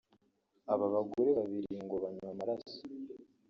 [0.71, 2.75] aba bagore babiri ngo banywa amaraso